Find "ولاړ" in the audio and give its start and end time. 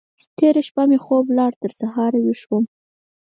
1.27-1.53